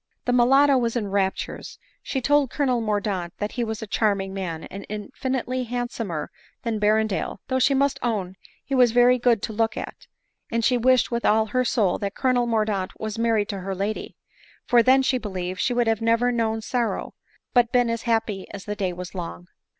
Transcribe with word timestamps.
The 0.25 0.33
mulatto 0.33 0.79
was 0.79 0.95
in 0.95 1.09
raptures;— 1.09 1.77
she 2.01 2.21
told 2.21 2.49
Colonel 2.49 2.81
Mor 2.81 2.99
daunt 2.99 3.37
that 3.37 3.51
he 3.51 3.63
was 3.63 3.83
a 3.83 3.85
charming 3.85 4.33
man, 4.33 4.63
and 4.63 4.83
infinitely 4.89 5.65
hand 5.65 5.91
somer 5.91 6.31
than 6.63 6.79
Berrendale, 6.79 7.37
though 7.49 7.59
she 7.59 7.75
must 7.75 7.99
own 8.01 8.35
he 8.65 8.73
was 8.73 8.93
very 8.93 9.19
good 9.19 9.43
to 9.43 9.53
look 9.53 9.77
at; 9.77 10.07
and 10.51 10.65
she 10.65 10.75
wished 10.75 11.11
with 11.11 11.23
all 11.23 11.45
her 11.45 11.63
soul 11.63 11.99
that 11.99 12.15
Colonel 12.15 12.47
Mordaunt 12.47 12.99
was 12.99 13.19
married 13.19 13.49
to 13.49 13.59
her 13.59 13.75
lady; 13.75 14.15
for 14.65 14.81
then 14.81 15.03
she 15.03 15.19
believed 15.19 15.59
she 15.61 15.71
would 15.75 15.85
have 15.85 16.01
never 16.01 16.31
known 16.31 16.61
sorrow, 16.61 17.13
but 17.53 17.71
been 17.71 17.87
as 17.91 18.01
happy 18.01 18.47
as 18.49 18.65
the 18.65 18.75
day 18.75 18.93
was 18.93 19.13
long. 19.13 19.49